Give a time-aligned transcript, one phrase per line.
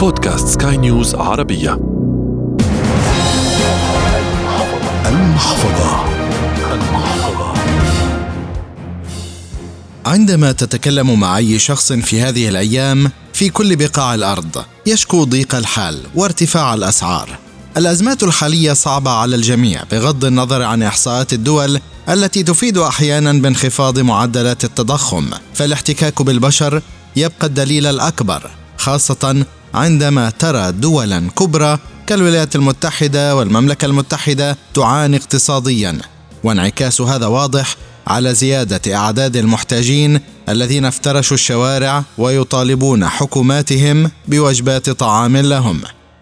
[0.00, 1.80] بودكاست سكاي نيوز عربية.
[5.06, 6.04] المحفظة.
[6.72, 7.54] المحفظة.
[10.06, 16.00] عندما تتكلم مع أي شخص في هذه الأيام في كل بقاع الأرض يشكو ضيق الحال
[16.14, 17.38] وارتفاع الأسعار.
[17.76, 24.64] الأزمات الحالية صعبة على الجميع بغض النظر عن إحصاءات الدول التي تفيد أحيانا بانخفاض معدلات
[24.64, 25.30] التضخم.
[25.54, 26.82] فالاحتكاك بالبشر
[27.16, 29.44] يبقى الدليل الأكبر خاصة
[29.74, 35.98] عندما ترى دولا كبرى كالولايات المتحدة والمملكة المتحدة تعاني اقتصاديا.
[36.44, 37.76] وانعكاس هذا واضح
[38.06, 45.80] على زيادة أعداد المحتاجين الذين افترشوا الشوارع ويطالبون حكوماتهم بوجبات طعام لهم.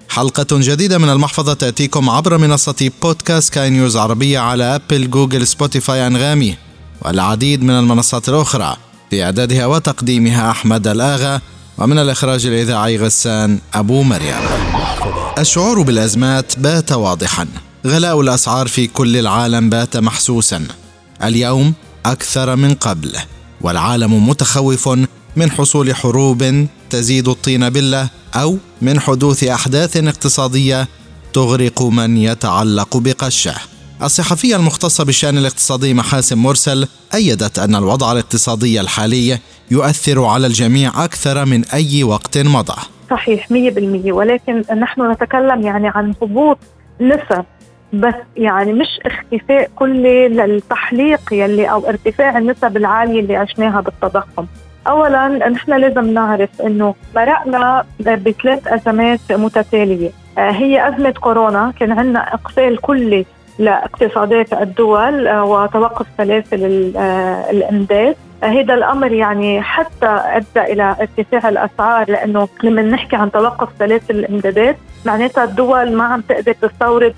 [0.09, 6.07] حلقة جديدة من المحفظة تأتيكم عبر منصة بودكاست سكاي نيوز عربية على أبل جوجل سبوتيفاي
[6.07, 6.57] أنغامي.
[7.03, 8.77] والعديد من المنصات الأخرى
[9.11, 11.41] في إعدادها وتقديمها أحمد الآغا.
[11.79, 14.41] ومن الإخراج الإذاعي غسان أبو مريم.
[15.39, 17.47] الشعور بالأزمات بات واضحا.
[17.87, 20.67] غلاء الأسعار في كل العالم بات محسوسا.
[21.25, 21.75] اليوم
[22.07, 23.13] أكثر من قبل
[23.61, 24.89] والعالم متخوف
[25.37, 30.89] من حصول حروب تزيد الطين بله أو من حدوث أحداث اقتصادية
[31.33, 33.55] تغرق من يتعلق بقشة.
[34.03, 39.39] الصحفية المختصة بالشأن الاقتصادي محاسن مرسل أيدت أن الوضع الاقتصادي الحالي
[39.71, 42.83] يؤثر على الجميع أكثر من أي وقت مضى.
[43.11, 46.59] صحيح 100% ولكن نحن نتكلم يعني عن هبوط
[47.01, 47.45] نسب
[47.93, 54.47] بس يعني مش اختفاء كلي للتحليق يلي أو ارتفاع النسب العالية اللي عشناها بالتضخم.
[54.87, 60.11] اولا نحن لازم نعرف إنه مرقنا بثلاث أزمات متتالية.
[60.39, 63.27] آه، هي أزمة كورونا كان عندنا إقفال كلي
[63.59, 72.11] لاقتصادات الدول آه، وتوقف سلاسل آه، الامداد هذا الأمر يعني حتى أدى إلى ارتفاع الأسعار
[72.11, 77.15] لأنه لما نحكي عن توقف سلاسل الامدادات معناتها الدول ما عم تقدر تستورد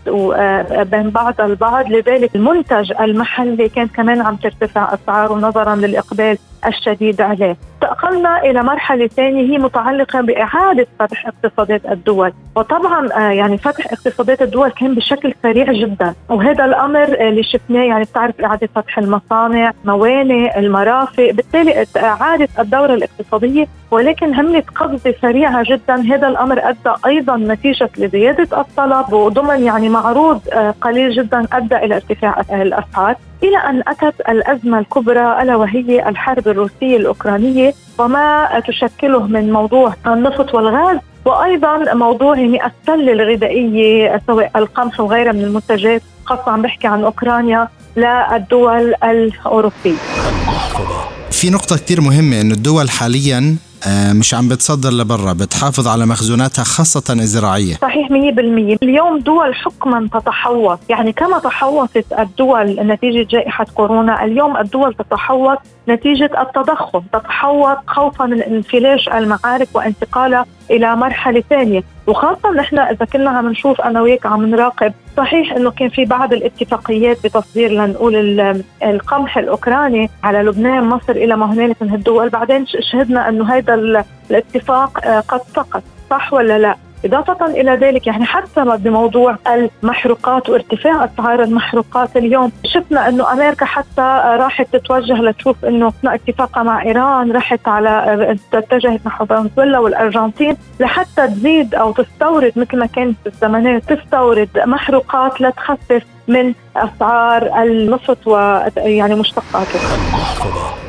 [0.91, 7.56] بين بعضها البعض لذلك المنتج المحلي كان كمان عم ترتفع أسعاره نظرا للإقبال الشديد عليه.
[7.82, 12.32] انتقلنا إلى مرحلة ثانية هي متعلقة بإعادة فتح اقتصادات الدول.
[12.56, 16.15] وطبعا آه، يعني فتح اقتصادات الدول كان بشكل سريع جدا.
[16.28, 23.66] وهذا الأمر اللي شفناه يعني بتعرف إعادة فتح المصانع موانئ المرافق بالتالي إعادة الدورة الاقتصادية.
[23.91, 30.41] ولكن عملت قفزه سريعة جدا هذا الأمر أدى أيضا نتيجة لزياده الطلب وضمن يعني معروض
[30.53, 36.48] آه، قليل جدا أدى إلى ارتفاع الأسعار إلى أن أتت الأزمة الكبرى ألا وهي الحرب
[36.48, 45.00] الروسية الأوكرانية وما تشكله من موضوع النفط والغاز وأيضا موضوع يعني السله الغذائية سواء القمح
[45.00, 49.97] وغيرها من المنتجات خاصة عم بحكي عن أوكرانيا للدول الأوروبية.
[51.30, 53.56] في نقطة كثير مهمة إنه الدول حاليا
[54.12, 58.12] مش عم بتصدر لبرا بتحافظ على مخزوناتها خاصة الزراعية صحيح 100%
[58.82, 60.78] اليوم دول حكما تتحوط.
[60.88, 65.58] يعني كما تحوطت الدول نتيجة جائحة كورونا اليوم الدول تتحوط
[65.88, 67.02] نتيجة التضخم.
[67.12, 71.82] تتحوط خوفا من انفلاش المعارك وانتقالها إلى مرحلة ثانية.
[72.06, 76.32] وخاصة نحن إذا كنا عم نشوف أنا وياك عم نراقب صحيح إنه كان في بعض
[76.32, 78.16] الاتفاقيات بتصدير لنقول
[78.82, 82.28] القمح الأوكراني على لبنان مصر إلى ما هنالك من الدول.
[82.28, 83.75] بعدين شهدنا إنه هذا
[84.30, 85.82] الاتفاق آه، قد سقط.
[86.10, 86.75] صح ولا لا؟
[87.05, 94.22] إضافة إلى ذلك يعني حتى بموضوع المحروقات وارتفاع أسعار المحروقات اليوم شفنا أنه أمريكا حتى
[94.41, 101.75] راحت تتوجه لتشوف أنه اتفاقها مع إيران راحت على اتجهت نحو فنزويلا والأرجنتين لحتى تزيد
[101.75, 109.78] أو تستورد مثل ما كانت في الزمانات تستورد محروقات لتخفف من أسعار النفط ويعني مشتقاته.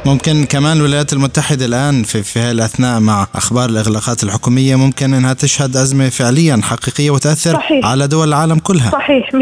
[0.06, 5.78] ممكن كمان الولايات المتحدة الآن في في هالاثناء مع أخبار الإغلاقات الحكومية ممكن إنها تشهد
[5.78, 7.88] أزمة فعليا حقيقية وتأثر صحيح.
[7.88, 8.90] على دول العالم كلها.
[8.92, 9.34] صحيح 100%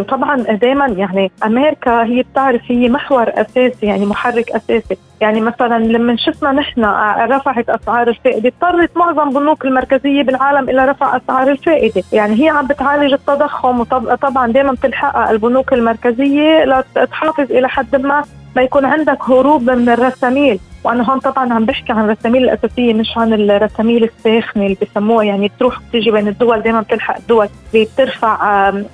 [0.00, 6.16] وطبعا دائما يعني أمريكا هي بتعرف هي محور أساسي يعني محرك أساسي يعني مثلا لما
[6.16, 6.84] شفنا نحن
[7.30, 12.66] رفعت أسعار الفائدة اضطرت معظم البنوك المركزية بالعالم إلى رفع أسعار الفائدة يعني هي عم
[12.66, 18.22] بتعالج التضخم وطبعا دائما بتلحقها البنوك المركزية لتحافظ إلى حد ما
[18.56, 23.18] ما يكون عندك هروب من الرساميل وأنا هون طبعا عم بحكي عن الرساميل الأساسية مش
[23.18, 28.34] عن الرساميل الساخنة اللي بسموها يعني تروح تيجي بين الدول دائما بتلحق الدول اللي بترفع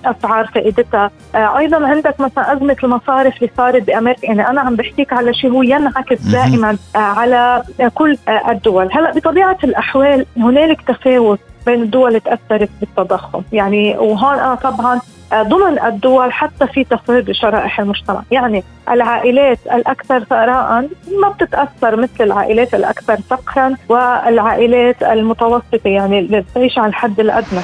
[0.05, 1.11] أسعار فائدتها.
[1.35, 5.51] آه، أيضا عندك مثلا أزمة المصارف اللي صارت بأمريكا يعني أنا عم بحكيك على شيء
[5.51, 7.63] هو ينعكس دائما آه، على
[7.95, 8.89] كل آه، الدول.
[8.93, 15.01] هلأ بطبيعة الأحوال هنالك تفاوت بين الدول اللي تأثرت بالتضخم يعني وهون أنا طبعا
[15.35, 18.23] ضمن الدول حتى في تفريغ لشرائح المجتمع.
[18.31, 20.89] يعني العائلات الأكثر ثراء
[21.23, 27.61] ما بتتأثر مثل العائلات الأكثر فقرا والعائلات المتوسطة يعني اللي بتعيش على الحد الأدنى.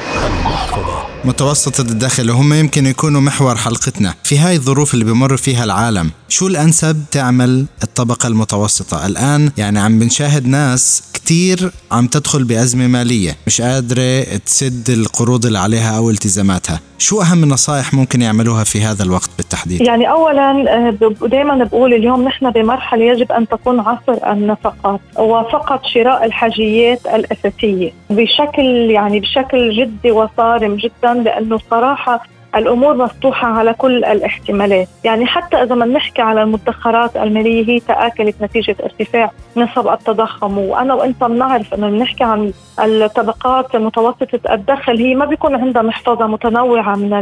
[1.24, 6.10] متوسطة الدخل هم يمكن يكونوا محور حلقتنا في هاي الظروف اللي بمر فيها العالم.
[6.28, 9.06] شو الأنسب تعمل؟ الطبقة المتوسطة.
[9.06, 15.58] الآن يعني عم بنشاهد ناس كتير عم تدخل بأزمة مالية مش قادرة تسد القروض اللي
[15.58, 16.80] عليها أو التزاماتها.
[16.98, 20.90] شو أهم النصائح ممكن يعملوها في هذا الوقت بالتحديد؟ يعني أولا آه،
[21.26, 28.64] دائما بقول اليوم نحن بمرحلة يجب أن تكون عصر النفقات وفقط شراء الحاجيات الأساسية بشكل
[28.90, 32.22] يعني بشكل جدي وصارم جدا لأنه صراحة
[32.56, 38.42] الأمور مفتوحة على كل الاحتمالات، يعني حتى إذا ما نحكي على المدخرات المالية هي تآكلت
[38.42, 40.58] نتيجة ارتفاع نسب التضخم.
[40.58, 46.96] وأنا وإنت بنعرف إنه بنحكي عن الطبقات متوسطه الدخل هي ما بيكون عندها محفظة متنوعة
[46.96, 47.14] من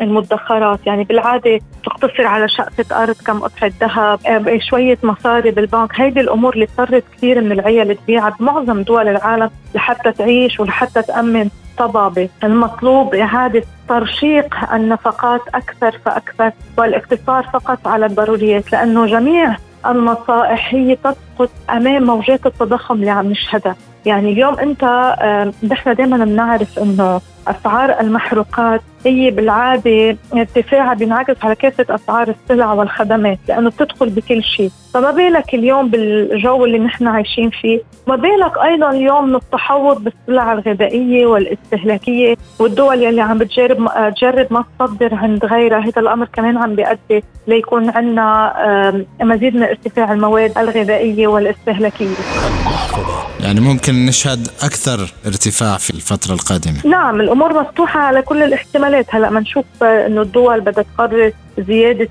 [0.00, 6.20] المدخرات، يعني بالعادة تقتصر على شقفة أرض كم قطعة ذهب، آه، شوية مصاري بالبنك، هيدي
[6.20, 11.48] الأمور اللي اضطرت كثير من العيال تبيعها بمعظم دول العالم لحتى تعيش ولحتى تأمن.
[11.78, 20.96] طبابة المطلوب إعادة ترشيق النفقات أكثر فأكثر والاقتصار فقط على الضروريات لأنه جميع النصائح هي
[20.96, 23.76] تسقط أمام موجات التضخم اللي عم نشهدها،
[24.06, 24.84] يعني اليوم أنت
[25.62, 33.38] نحن دائما بنعرف إنه أسعار المحروقات هي بالعادة ارتفاعها بينعكس على كافة أسعار السلع والخدمات
[33.48, 38.90] لأنه بتدخل بكل شيء، فما بالك اليوم بالجو اللي نحن عايشين فيه، ما بالك أيضا
[38.90, 45.78] اليوم من التحوط بالسلع الغذائية والاستهلاكية والدول يلي عم بتجرب تجرب ما تصدر عند غيرها،
[45.78, 52.06] هذا الأمر كمان عم بيؤدي ليكون عندنا مزيد من ارتفاع المواد الغذائية والاستهلاكية.
[53.40, 56.76] يعني ممكن نشهد أكثر ارتفاع في الفترة القادمة.
[56.84, 62.08] نعم الأمور مفتوحة على كل الاحتمالات، هلا بنشوف إنه الدول بدها تقرر زيادة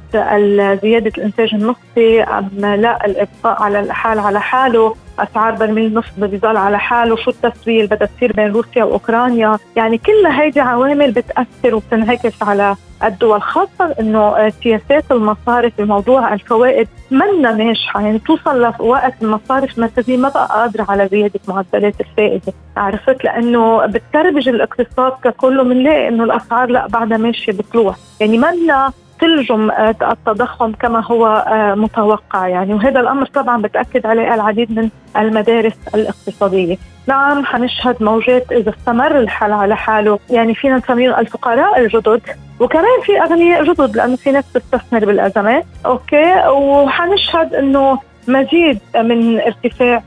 [0.82, 4.96] زيادة الإنتاج النفطي أم لا؟ الإبقاء على الحال على حاله.
[5.20, 7.16] أسعار برميل النفط بيضل على حاله.
[7.16, 12.76] شو التسوية اللي بدها تصير بين روسيا وأوكرانيا؟ يعني كل هيدي عوامل بتأثر وبتنعكس على
[13.04, 18.02] الدول خاصة إنه سياسات المصارف بموضوع الفوائد منا ناجحة.
[18.02, 24.50] يعني توصل لوقت المصارف المركزية ما بقى قادرة على زيادة معدلات الفائدة عرفت؟ لأنه بتتربج
[24.50, 27.96] الاقتصاد ككله بنلاقي إنه الأسعار لا بعدها ماشية بطلوع.
[28.20, 28.92] يعني منا
[29.22, 32.74] تلجم آه، التضخم كما هو آه، متوقع يعني.
[32.74, 36.78] وهذا الأمر طبعا بتأكد عليه العديد من المدارس الاقتصادية.
[37.08, 40.20] نعم حنشهد موجات إذا استمر الحال على حاله.
[40.30, 42.22] يعني فينا نسميهم الفقراء الجدد
[42.60, 45.66] وكمان في أغنياء جدد لأنه في ناس بتستثمر بالأزمات.
[45.86, 50.02] أوكي وحنشهد إنه مزيد من ارتفاع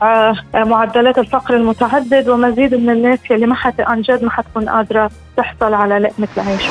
[0.55, 5.11] آه، معدلات الفقر المتعدد ومزيد من الناس اللي ما حت عن جد ما حتكون قادرة
[5.37, 6.63] تحصل على لقمة العيش.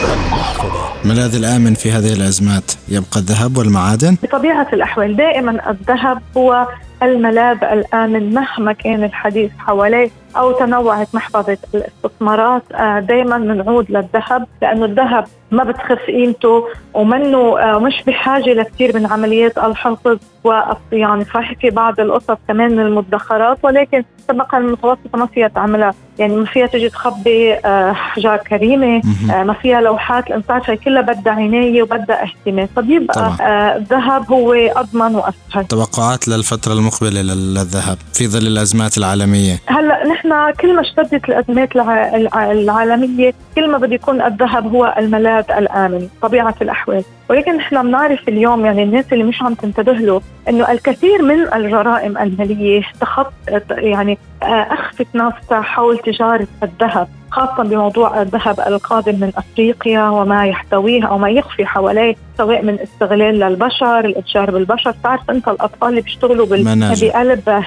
[1.05, 6.67] الملاذ الآمن في هذه الأزمات يبقى الذهب والمعادن؟ بطبيعة الأحوال دائما الذهب هو
[7.03, 14.85] الملاذ الآمن مهما كان الحديث حواليه أو تنوعت محفظة الاستثمارات آه، دائما بنعود للذهب لأنه
[14.85, 16.65] الذهب ما بتخف قيمته
[16.95, 21.25] ومنه آه، مش بحاجة لكثير من عمليات الحفظ والصيانة.
[21.25, 25.95] صحيح في بعض القصص كمان من المدخرات ولكن الطبقه المتوسطة ما فيها تعملها.
[26.19, 31.33] يعني ما فيها تجي تخبي آه، أحجار كريمة ما فيها لوحات الانسان هي كلها بدها
[31.33, 32.69] عناية وبدها اهتمام.
[32.77, 33.37] فبيبقى
[33.77, 35.67] الذهب هو أضمن وأسهل.
[35.69, 41.77] توقعات للفترة المقبلة للذهب في ظل الأزمات العالمية؟ هلأ نحن نحن كل ما اشتدت الأزمات
[42.35, 47.05] العالمية كل ما بده يكون الذهب هو الملاذ الآمن طبيعة الأحوال.
[47.31, 52.19] ولكن نحن بنعرف اليوم يعني الناس اللي مش عم تنتبه له إنه الكثير من الجرائم
[52.19, 53.33] المالية تخط
[53.71, 61.19] يعني أخفت نفسها حول تجارة الذهب خاصة بموضوع الذهب القادم من أفريقيا وما يحتويه أو
[61.19, 62.15] ما يخفي حواليه.
[62.39, 64.95] سواء من استغلال للبشر الإتجار بالبشر.
[65.03, 67.65] تعرف أنت الأطفال اللي بيشتغلوا بقلب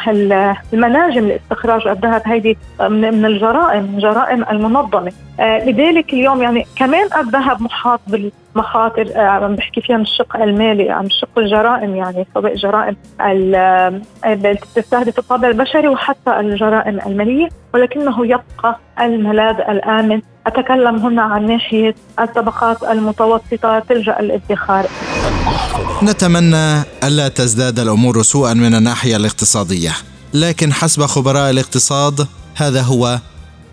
[0.74, 5.12] المناجم لاستخراج الذهب هيدي من الجرائم جرائم المنظمة.
[5.40, 9.08] آه لذلك اليوم يعني كمان الذهب محاط بالمخاطر.
[9.16, 12.96] آه عم بحكي فيها من الشق المالي عم الشق الجرائم يعني سواء جرائم
[14.76, 22.84] تستهدف الطابع البشري وحتى الجرائم المالية ولكنه يبقى الملاذ الآمن أتكلم هنا عن ناحية الطبقات
[22.84, 24.88] المتوسطة تلجأ الادخار
[26.04, 29.92] نتمنى ألا تزداد الأمور سوءا من الناحية الاقتصادية
[30.34, 33.20] لكن حسب خبراء الاقتصاد هذا هو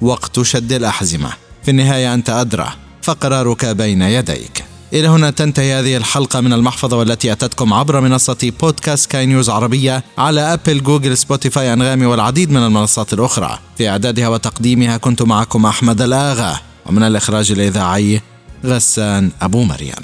[0.00, 1.30] وقت شد الأحزمة.
[1.62, 2.68] في النهاية أنت أدرى
[3.02, 4.63] فقرارك بين يديك.
[4.94, 10.04] إلى هنا تنتهي هذه الحلقة من المحفظة والتي أتتكم عبر منصة بودكاست سكاي نيوز عربية
[10.18, 13.58] على أبل جوجل سبوتيفاي أنغامي والعديد من المنصات الأخرى.
[13.78, 18.20] في إعدادها وتقديمها كنت معكم أحمد الآغا ومن الإخراج الإذاعي
[18.64, 19.94] غسان أبو مريم.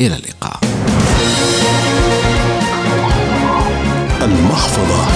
[0.00, 0.60] إلى اللقاء.
[4.22, 5.06] المحفظة.